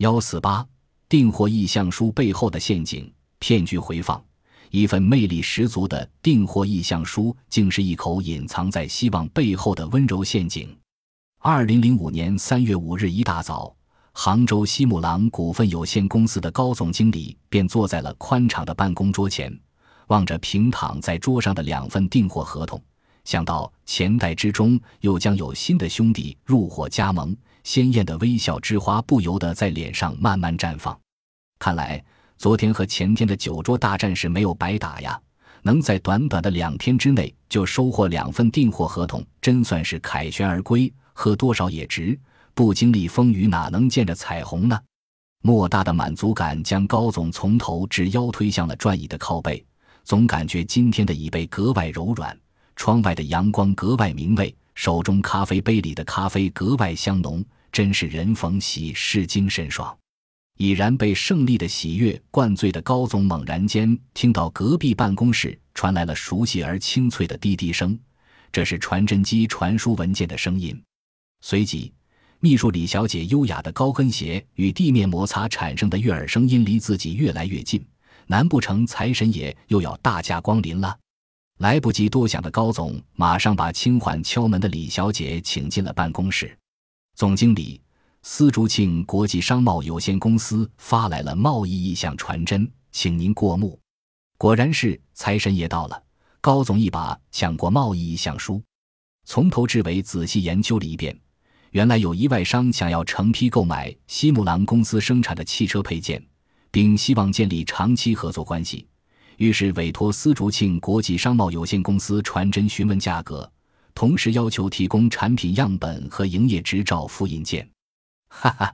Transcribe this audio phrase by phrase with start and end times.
[0.00, 0.66] 幺四八
[1.10, 4.18] 订货意向书背后的陷阱骗局回放。
[4.70, 10.74] 一份魅力十足的订货意向书，竟是一口隐藏在希望背后的温柔陷阱。
[11.40, 13.76] 二零零五年三月五日一大早，
[14.12, 19.54] 杭州西木狼股份有限公司的高总经理便坐在了宽敞的办公桌前，
[20.06, 22.82] 望着平躺在桌上的两份订货合同，
[23.26, 30.98] 想到钱袋之中又将有新的兄弟入伙加盟，鲜艳的微笑之花不由得在脸上慢慢绽放。
[31.58, 32.02] 看来。
[32.40, 35.20] 昨天和前天的酒桌大战是没有白打呀！
[35.60, 42.18] 能在短短的两天之内就收获两份订货合同，真算是凯旋而归，喝多少也值。
[42.54, 44.80] 不经历风雨，哪能见着彩虹呢？
[45.42, 49.62] 莫大的满足感将高总从头至腰推向了转椅的靠背，
[50.02, 52.34] 总感觉今天的椅背格外柔软，
[52.74, 59.94] 窗外的阳光格外明媚，手中咖啡杯里的咖啡格外香浓，真是人逢喜事精神爽。
[60.56, 67.98] 已然被胜利的喜悦灌醉的高总，猛然间听到隔壁办公室传来了熟悉而清脆的滴滴声，
[68.50, 70.82] 这是传真机传输文件的声音。
[71.42, 71.92] 随即，
[72.38, 77.84] 秘书李小姐优雅的高跟鞋与地面摩擦产生的悦耳声音离自己越来越近。
[78.26, 80.96] 难不成财神爷又要大驾光临了？
[81.60, 86.56] 来不及多想的高总，马上把轻缓敲门的李小姐请进了办公室。
[87.14, 87.80] 总经理。
[88.22, 93.78] 丝竹庆国际商贸有限公司发来了贸易意向传真，请您过目。
[94.36, 96.02] 果然是财神爷到了。
[96.42, 98.62] 高总一把抢过贸易意向书，
[99.24, 101.18] 从头至尾仔细研究了一遍。
[101.70, 106.22] 原来有一外商想要成批购买西木郎公司生产的汽车配件，
[106.70, 108.86] 并希望建立长期合作关系，
[109.40, 113.50] 于是委托丝竹庆国际商贸有限公司传真询问价格，
[113.94, 117.66] 同时要求提供产品样本和营业执照复印件。
[118.28, 118.70] 哈哈，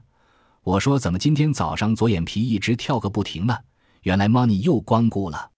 [0.63, 3.57] 我说怎么今天早上左眼皮一直跳个不停呢？
[4.01, 5.49] 原来 money 又光顾了。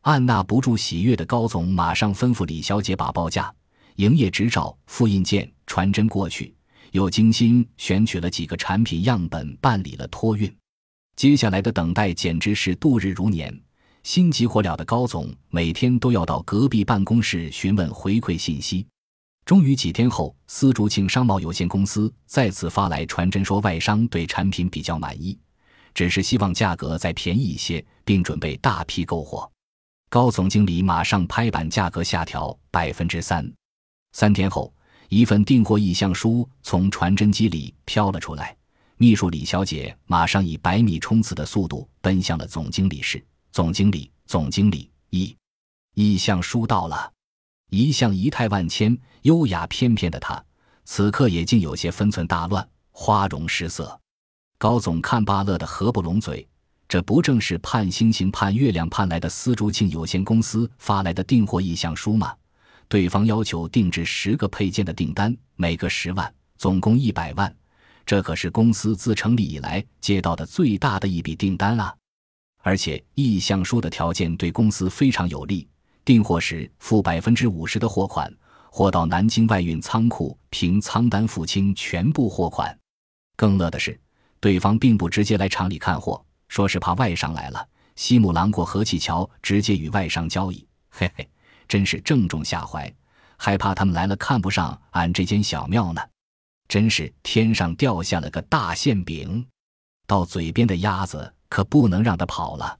[0.00, 3.54] 按捺不住喜悦的高总马上吩咐李小姐把报价、
[3.94, 6.52] 营业执照、复印件传真过去，
[6.90, 10.52] 又精心选取了几个产品样本办理了托运。
[11.14, 13.56] 接下来的等待简直是度日如年，
[14.02, 18.86] 心急火燎的高总每天都要到隔壁办公室询问回馈信息。
[19.44, 25.38] 终于几天后，丝竹庆商贸有限公司再次发来传真，说外商对产品比较满意，
[25.94, 29.50] 只是希望价格再便宜一些，并准备大批购货。
[30.10, 33.50] 高总经理马上拍板，价格下调百分之三。
[34.12, 34.72] 三天后，
[35.08, 38.56] 一份订货意向书从传真机里飘了出来，
[38.96, 43.22] 秘书李小姐马上以百米冲刺的速度奔向了总经理室。
[43.58, 45.36] 总经理，总经理，意
[45.94, 47.12] 意向书到了。
[47.70, 50.40] 一向仪态万千、优雅翩翩的他，
[50.84, 54.00] 此刻也竟有些分寸大乱、花容失色。
[54.58, 56.46] 高总看罢乐得合不拢嘴，
[56.86, 62.32] 这不正是盼星星盼月亮盼来的丝竹庆有限公司发来的订货意向书吗？
[62.86, 67.52] 对方要求定制十个配件的订单，每个十万，总共一百万。
[68.06, 71.92] 这可是公司自成立以来接到的最大的一笔订单啊！
[72.58, 75.68] 而且意向书的条件对公司非常有利。
[76.04, 78.32] 订货时付百分之五十的货款，
[78.70, 82.76] 货到南京外运仓库凭仓单付清全部货款。
[83.36, 84.00] 更乐的是，
[84.40, 90.66] 对方并不直接来厂里看货，说是怕外商来了，西木狼过河气桥直接与外商交易。
[90.90, 91.28] 嘿嘿，
[91.68, 92.90] 真是正中下怀，
[93.36, 96.00] 害怕他们来了看不上俺这间小庙呢。
[96.68, 99.46] 真是天上掉下了个大馅饼，
[100.06, 102.78] 到嘴边的鸭子可不能让他跑了。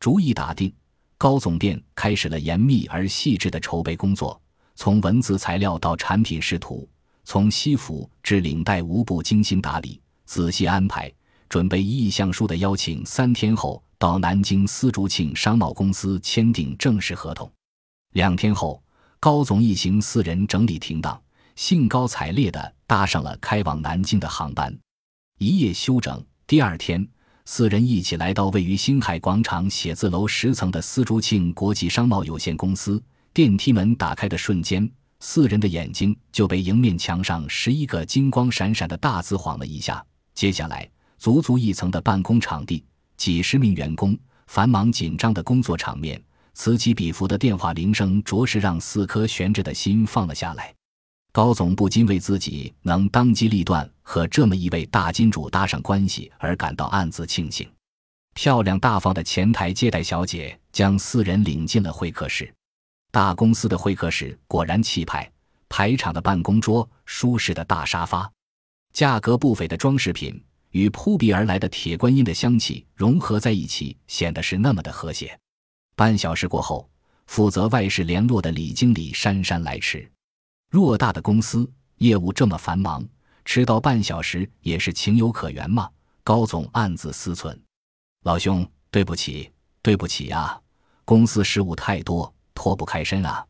[0.00, 0.72] 主意打定。
[1.18, 4.42] 高总店开始了严密而细致的筹备工作，
[4.74, 6.88] 从文字材料到产品视图，
[7.22, 11.08] 从西服至领带，无不精心打理、仔细安排。
[11.48, 17.48] 准备意向书的邀请，三天后到南京丝竹庆商贸公司签订正式合同。
[18.14, 18.82] 两天后，
[19.20, 21.22] 高总一行四人整理停当，
[21.54, 24.76] 兴高采烈地搭上了开往南京的航班。
[25.38, 27.08] 一夜休整，第二天。
[27.54, 32.98] 四人一起来到位于星海广场写字楼十层的思竹庆国际商贸有限公司。
[33.34, 34.90] 电梯门打开的瞬间，
[35.20, 40.02] 四人的眼睛就被迎面墙上十一个金光闪闪的大字晃了一下。
[40.34, 40.88] 接下来，
[41.18, 42.82] 足足一层的办公场地，
[43.18, 46.18] 几十名员工，繁忙紧张的工作场面，
[46.54, 50.72] 此起彼伏的电话铃声，着实让四颗悬着的心放了下来。
[51.32, 57.66] 高总不禁为自己能当机立断和这么一位大金主搭上关系而感到暗自庆幸。
[58.34, 62.52] 漂亮大方的前台接待小姐将四人领进了会客室。
[63.10, 65.30] 大公司的会客室果然气派，
[65.70, 68.30] 排场的办公桌，舒适的大沙发，
[68.92, 75.38] 价格不菲的装饰品，与扑鼻而来的铁观音的香气融合在一起，显得是那么的和谐。
[75.96, 76.86] 半小时过后，
[77.26, 80.10] 负责外事联络的李经理姗姗来迟。
[80.72, 83.06] 偌大的公司，业务这么繁忙，
[83.44, 85.90] 迟到半小时也是情有可原嘛。
[86.24, 87.54] 高总暗自思忖
[88.24, 89.52] ：“老兄，对不起，
[89.82, 90.58] 对不起啊，
[91.04, 93.46] 公司事务太多，脱不开身啊。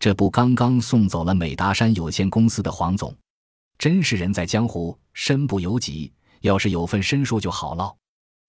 [0.00, 3.16] 这不刚刚送走了美达山有限公司的黄总，
[3.78, 6.12] 真是人在江湖，身不由己。
[6.40, 7.94] 要是有份身数就好了。”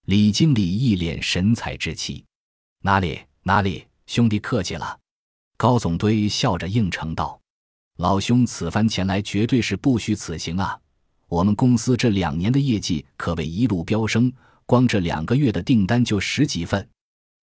[0.06, 2.26] 李经理一脸神采之气
[2.82, 5.00] ：“哪里？”哪里，兄弟客气了。
[5.58, 7.40] 高总堆笑着应承道
[7.98, 10.78] ：“老兄此番前来，绝对是不虚此行啊！
[11.28, 14.32] 我们公司这两年的业绩可谓一路飙升，
[14.66, 16.86] 光这两个月的订单就十几份。”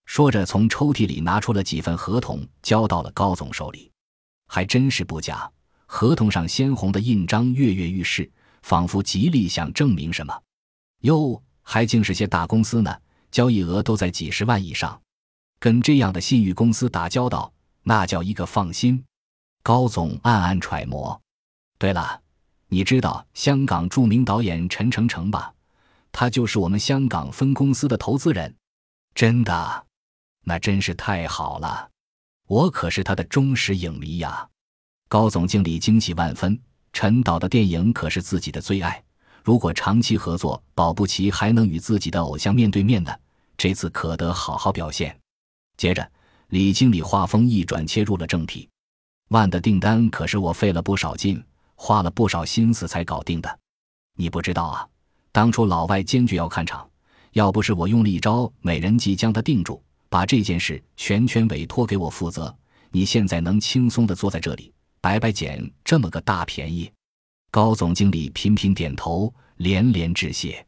[0.05, 3.89] 说着，从抽屉里拿出了几份合同，交到了高总手里。
[4.47, 5.49] 还真是不假，
[5.87, 8.29] 合同上鲜红的印章跃跃欲试，
[8.61, 10.39] 仿佛极力想证明什么。
[11.01, 12.95] 哟，还竟是些大公司呢，
[13.31, 15.01] 交易额都在几十万以上。
[15.59, 17.51] 跟这样的信誉公司打交道，
[17.81, 19.03] 那叫一个放心。
[19.63, 21.19] 高总暗暗揣摩。
[21.79, 22.21] 对了，
[22.67, 25.53] 你知道香港著名导演陈诚诚吧？
[26.11, 28.53] 他就是我们香港分公司的投资人。
[29.15, 29.85] 真的？
[30.43, 31.89] 那真是太好了！
[32.47, 34.49] 我可是他的忠实影迷呀。
[35.07, 36.59] 高总经理惊喜万分。
[36.91, 39.01] 陈导的电影可是自己的最爱，
[39.43, 43.11] 如果长期合作，保不齐还能与自己的偶像面对面呢。
[43.57, 45.17] 这次可得好好表现。
[45.77, 46.11] 接着，
[46.49, 48.69] 李经理话锋一转，切入了正题
[49.29, 51.43] ：“万的订单可是我费了不少劲，
[51.75, 53.59] 花了不少心思才搞定的。
[54.15, 54.87] 你不知道啊，
[55.31, 56.87] 当初老外坚决要看场，
[57.31, 62.55] 要不是我用了一招美人计将他定住，把这件事全权委托给我负责，
[62.91, 64.71] 你现在能轻松的坐在这里，
[65.01, 66.91] 白白捡这么个大便宜。”
[67.49, 70.65] 高总经理频频点头，连连致谢。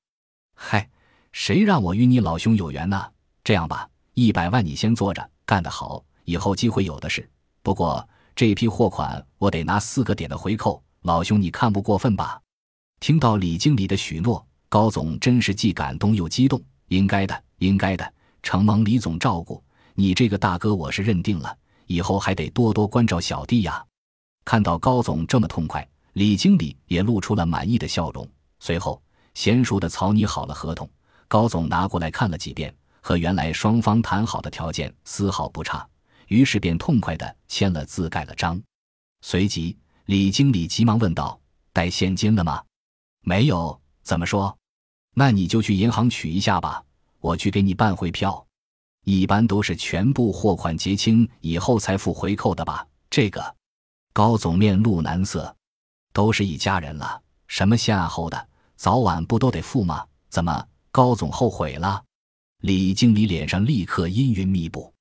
[0.56, 0.88] 嗨，
[1.31, 3.12] 谁让我与你老兄有缘呢？
[3.44, 3.90] 这样吧。
[4.13, 7.28] 一百万，你先做着，干得好，以后机会有的是。
[7.62, 12.38] 不过这批货款我得拿四个点的回扣，老兄你看不过分吧？
[13.00, 16.62] 听到李经理的许诺，高总真是既感动又激动。
[16.90, 23.82] 应该的，应该的，承蒙李总照顾，你这个大哥我是认定了，以后还得多多关照小弟呀。
[24.44, 28.28] 看到高总这么痛快，李经理也露出了满意的笑容。
[28.60, 29.02] 随后
[29.34, 30.90] 娴熟的草拟好了合同，
[31.30, 32.76] 高总拿过来看了几遍。
[33.00, 35.88] 和原来双方谈好的条件丝毫不差，
[36.27, 38.62] 于是便痛快地签了字，盖了章。
[39.22, 41.39] 随即，李经理急忙问道
[41.74, 42.63] ：“带现金了吗
[43.22, 43.80] ？”“没有。
[44.04, 44.56] ”“怎么说
[45.16, 46.83] ？”“那你就去银行取一下吧，
[47.19, 48.45] 我去给你办汇票。
[49.04, 53.56] 一般都是全部货款结清以后才付回扣的吧？”这个，
[54.13, 55.56] 高总面露难色。
[56.13, 60.06] 都是一家人了，什么先后的，早晚不都得付吗？
[60.30, 62.04] 怎么，高总后悔了？
[62.62, 64.94] 李经理脸上立刻阴云密布。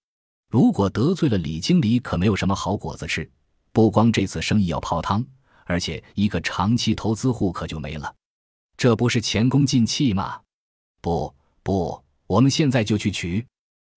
[0.55, 3.29] 如果得罪了李经理，可没有什么好果子吃。
[3.73, 5.27] 不光这次生意要泡汤，
[5.65, 8.15] 而且一个长期投资户可就没了。
[8.77, 10.41] 这不是前功尽弃吗？
[11.03, 11.35] 不
[11.65, 13.45] 不，我们现在就去取。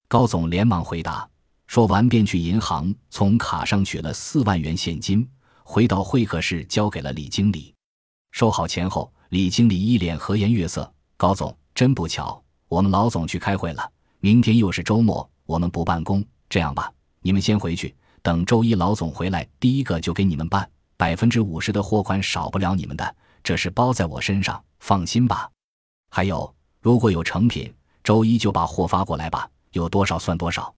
[0.08, 1.30] 高总连忙回答，
[1.68, 5.30] 说完便去银行从卡上取了四万元现金，
[5.64, 7.72] 回到会客室交给了李经理。
[8.32, 16.26] 收好钱后，李经理一脸和颜悦色：“高总，真不巧。”我们老总去开会了，明天又是周末，我们不办公。
[16.50, 20.70] 这样吧，你们先回去，等周一老总回来，第一个就给你们办。
[20.96, 25.50] 百分之五十的货款少不了你们的，这是包在我身上，放心吧。
[26.10, 27.72] 还有，如果有成品，
[28.04, 30.74] 周一就把货发过来吧，有多少算多少。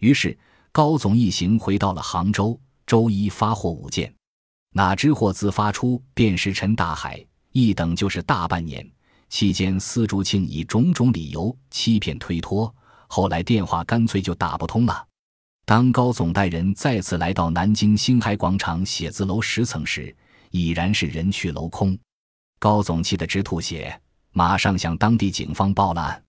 [0.00, 0.36] 于是
[0.70, 4.12] 高总一行回到了杭州，周一发货五件。
[4.72, 8.86] 哪知货自发出便石沉大海，一等就是大半年。
[9.30, 12.72] 期间，司竹庆以种种理由欺骗推脱，
[13.06, 15.06] 后来电话干脆就打不通了。
[15.64, 20.14] 当高总带人再次来到南京星海广场写字楼十层时，
[20.50, 21.98] 已然是人去楼空。
[22.58, 23.98] 高总气得直吐血，
[24.32, 26.22] 马上向当地警方报了案。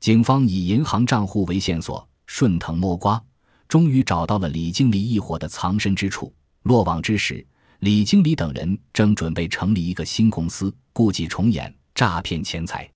[0.00, 3.22] 警方以银行账户为线索，顺藤摸瓜，
[3.68, 6.34] 终于找到了李经理一伙的藏身之处。
[6.64, 7.46] 落网之时，
[7.80, 11.72] 李经理等人正准备成立一个新公司，故伎重演。
[11.94, 12.90] 诈骗钱财。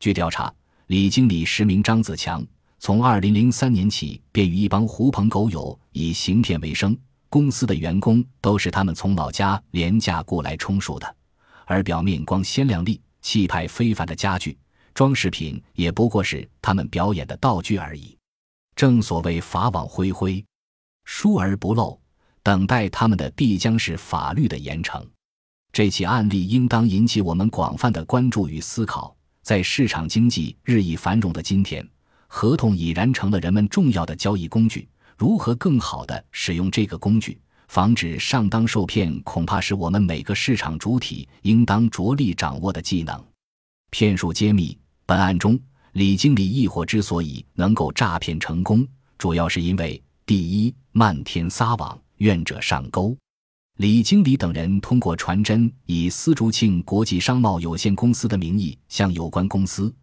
[0.00, 0.52] 据调查，
[0.88, 2.44] 李经理实名张子强，
[2.84, 6.98] 从二零零三年起便与一帮狐朋狗友以行骗为生。
[7.28, 11.16] 公司的员工都是他们从老家廉价雇来充数的，
[11.64, 14.58] 而表面光鲜亮丽、气派非凡的家具、
[14.94, 18.18] 装饰品，也不过是他们表演的道具而已。
[18.74, 20.44] 正所谓法网恢恢，
[21.04, 21.96] 疏而不漏，
[22.42, 25.00] 等待他们的必将是法律的严惩。
[25.72, 29.16] 这起案例应当引起我们广泛的关注与思考。
[29.40, 31.84] 在市场经济日益繁荣的今天，
[32.34, 34.88] 合同已然成了人们重要的交易工具。
[35.18, 43.22] 如何更好地使用这个工具，防止上当受骗，恐怕是我们每个市场主体应当着力掌握的技能。
[43.90, 45.60] 骗术揭秘：本案中，
[45.92, 48.84] 李经理一伙之所以能够诈骗成功，
[49.18, 53.14] 主要是因为第一，漫天撒网，愿者上钩。
[53.76, 59.94] 李经理等人通过传真，以丝竹庆国际商贸有限公司的名义向有关公司、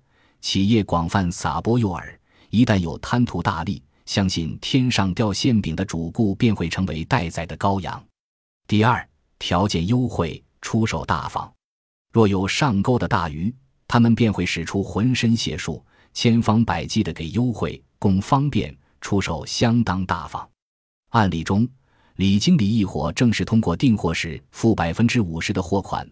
[0.42, 2.19] 企业广泛撒播诱饵，
[2.50, 3.82] 一旦有贪图大利。
[4.06, 8.03] 相信天上掉馅饼的主顾便会成为待宰的羔羊。
[8.68, 11.53] 第二，条件优惠，出手大方。
[12.12, 13.53] 若有上钩的大鱼，
[13.88, 20.50] 他们便会使出浑身解数，千方百计的给优惠，供方便，出手相当大方。
[21.10, 21.70] 案例中，
[22.15, 26.10] 李经理一伙正是通过订货时付百分之五十的货款。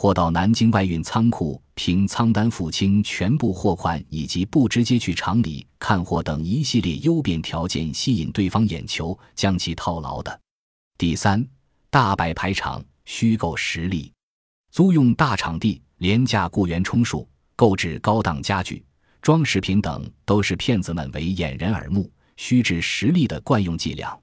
[0.00, 10.40] 货到南京外运仓库，凭仓单付清全部货款，以及不直接去厂里看货等一系列优便条件，吸引对方眼球，将其套牢的。
[10.96, 11.46] 第三，
[11.90, 14.10] 大摆排场，虚构实力，
[14.70, 18.82] 租用大场地，廉价雇员充数，购置高档家具、
[19.20, 24.18] 装饰品等，都是骗子们为掩人耳目、虚掷实力的惯用伎俩。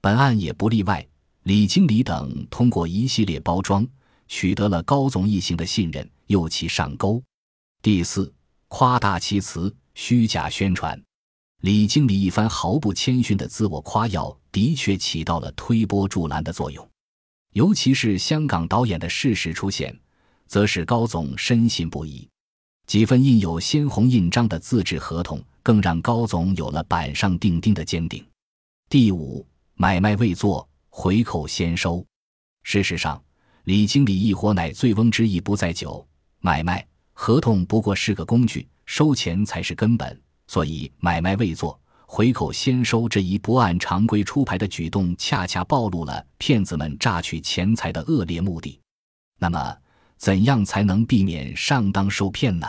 [0.00, 1.06] 本案也不例外。
[1.42, 3.86] 李经理等通过一系列包装。
[4.30, 7.20] 取得了高总一行的信任，诱其上钩。
[7.82, 8.32] 第四，
[8.68, 10.98] 夸大其词，虚假宣传。
[11.62, 16.88] 李经理一番毫不谦逊的自我夸耀，的确起到了推波助澜的作用。
[17.54, 19.98] 尤其是香港导演的事实出现，
[20.46, 22.26] 则使高总深信不疑。
[22.86, 28.24] 几份印有鲜红印章的自制合同，更让高总有了板上钉钉的坚定。
[28.88, 29.44] 第五，
[29.74, 32.06] 买卖未做，回扣先收。
[32.62, 33.20] 事实上。
[33.64, 36.06] 李经理一伙乃醉翁之意不在酒，
[36.40, 40.20] 买卖合同不过是个工具，收钱才是根本。
[40.46, 48.80] 所以买卖未做，回口先收这一不按常规出牌的举动，恰恰暴露了骗子们榨取钱财的恶劣目的。
[49.38, 49.76] 那么，
[50.16, 52.66] 怎样才能避免上当受骗呢？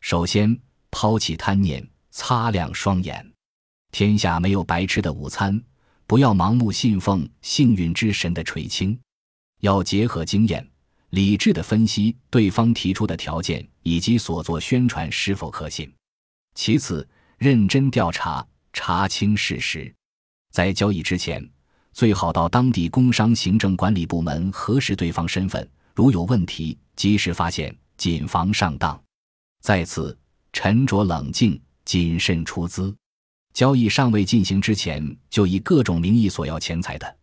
[0.00, 0.58] 首先，
[0.90, 3.32] 抛弃贪念，擦亮双眼。
[3.92, 5.62] 天下没有白吃的午餐，
[6.06, 8.98] 不要盲目信奉幸运之神的垂青。
[9.60, 10.66] 要结合经验，
[11.10, 15.92] 理智的分析对方提出的条件以及所做宣传是否可信。
[16.54, 17.06] 其次，
[17.38, 19.92] 认真调查，查清事实。
[20.52, 21.46] 在交易之前，
[21.92, 28.98] 最好到当地工商行政管理部门核实对方身份，如有问题，及时发现，谨防上当。
[29.62, 30.16] 再次，
[30.52, 32.94] 沉着冷静，谨慎出资。
[33.52, 37.16] 交易尚未进行之前，就以各种名义索要钱财的。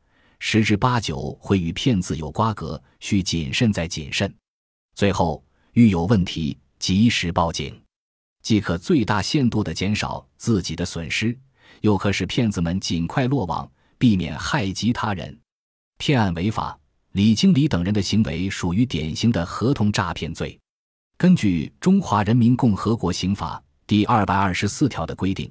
[0.46, 4.32] 十之八九会与骗子有瓜葛，需谨慎再谨慎。
[4.94, 7.82] 最后，遇有问题及时报警，
[8.42, 11.36] 既可最大限度地减少自己的损失，
[11.80, 15.40] 又可使骗子们尽快落网，避免害及他人。
[15.98, 16.78] 骗案违法，
[17.14, 20.60] 李经理等人的行为属于典型的合同诈骗罪。
[21.18, 23.58] 根据《中华人民共和国刑法》
[23.88, 25.50] 第二百二十四条的规定，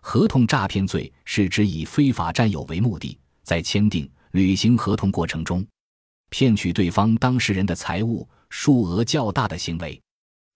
[0.00, 4.08] 合同诈骗罪是指以非法占有为目的，在签订。
[4.32, 5.66] 履行合同过程中，
[6.30, 10.00] 骗取对方当事人的财物数额较大的行为，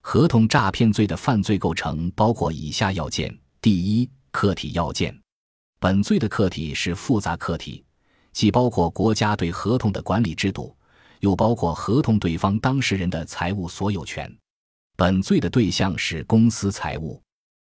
[0.01, 5.17] 合同诈骗罪的犯罪构成包括以下要件：第一，客体要件。
[5.79, 7.83] 本罪的客体是复杂客体，
[8.31, 10.75] 既包括国家对合同的管理制度，
[11.19, 14.33] 又包括合同对方当事人的财务所有权。
[14.95, 17.21] 本罪的对象是公司财物。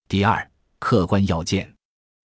[0.09, 1.73] 第二，客观要件。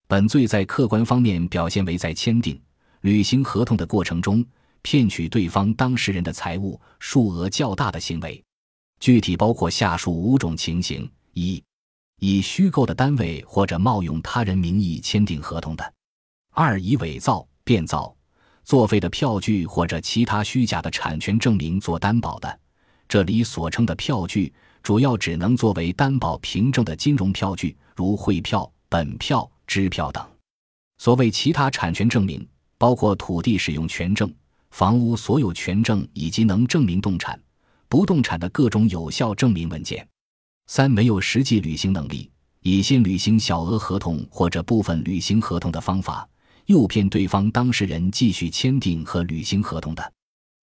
[0.08, 2.60] 本罪在客观方面表现为在签订。
[3.01, 4.46] 履行合同的过程中，
[4.82, 8.44] 骗取对方当事人的财物数额较大的行为，
[9.00, 11.63] 具体包括下述五种情形：一、
[12.20, 15.84] 以虚构的单位或者冒用他人名义签订合同的；
[16.54, 18.16] 二、以伪造、变造、
[18.63, 22.60] 作废的票据或者其他虚假的产权证明做担保的。
[23.08, 30.25] 这里所称的票据，主要只能作为担保凭证的金融票据，如汇票、本票、支票等。
[30.98, 32.46] 所谓其他产权证明。
[32.78, 34.34] 包括土地使用权证、
[34.72, 37.40] 房屋所有权证以及能证明动产、
[37.88, 40.08] 不动产的各种有效证明文件。
[40.68, 42.30] 三、没有实际履行能力，
[42.62, 46.28] 以先履行小额合同或者部分履行合同的方法，
[46.66, 50.14] 诱骗对方当事人继续签订和履行合同的。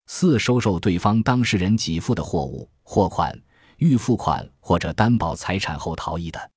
[0.05, 3.35] 四、收受对方当事人给付的货物、货款、
[3.77, 6.51] 预付款或者担保财产后逃逸的。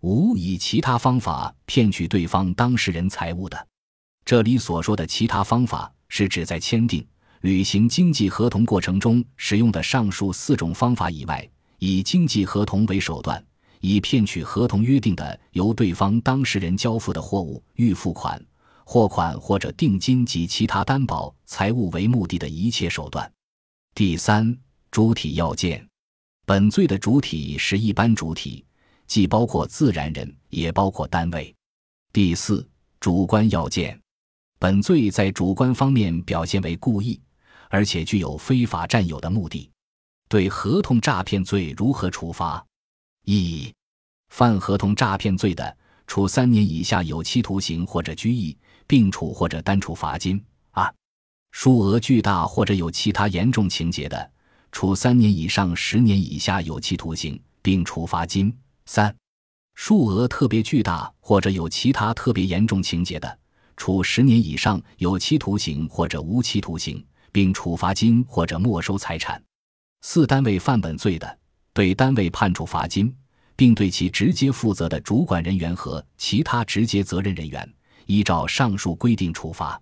[0.00, 3.67] 五、以其他方法骗取对方当事人财物的。
[4.28, 7.02] 这里所说的其他方法，是指在签订、
[7.40, 13.42] 履行经济合同过程中使用的上述四种方法以外，以经济合同为手段，
[13.80, 18.38] 以骗取合同约定的由对方当事人交付的货物、预付款、
[18.84, 23.32] 货款或者定金及其他担保财物为目的的一切手段。
[23.94, 24.54] 第三，
[24.90, 25.82] 主体要件。
[26.44, 28.62] 本罪的主体是一般主体，
[29.06, 31.56] 既包括自然人，也包括单位。
[32.12, 32.68] 第四，
[33.00, 33.98] 主观要件。
[34.60, 37.20] 本罪在主观方面表现为故意，
[37.68, 39.70] 而且具有非法占有的目的。
[40.28, 42.64] 对合同诈骗罪如何处罚？
[43.24, 43.72] 一、
[44.30, 45.76] 犯合同诈骗罪的，
[46.08, 50.36] 处三年以下有期徒刑或者拘役，并处或者单处罚金；
[50.72, 50.92] 二、
[51.52, 54.30] 数额巨大或者有其他严重情节的，
[54.72, 58.50] 处三年以上十年以下有期徒刑，并处罚金；
[58.86, 59.14] 三、
[59.76, 63.38] 数额特别巨大或者有其他特别严重情节的。
[63.78, 69.42] 处十年以上有期徒刑或者无期徒刑，并处罚金或者没收财产。
[70.02, 71.38] 四单位犯本罪的，
[71.72, 73.14] 对单位判处罚金，
[73.56, 77.72] 并对其直接负责的主管人员和其他直接责任人员
[78.06, 79.80] 依照上述规定处罚。